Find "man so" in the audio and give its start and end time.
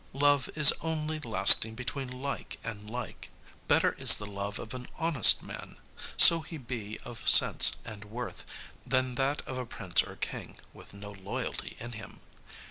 5.43-6.39